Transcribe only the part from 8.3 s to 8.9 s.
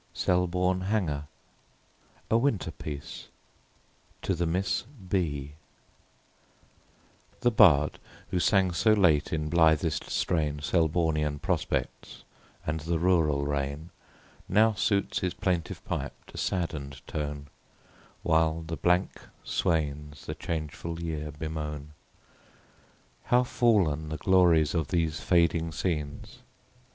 who sang